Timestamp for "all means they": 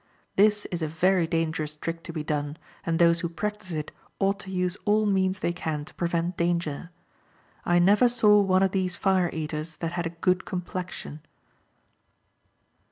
4.83-5.53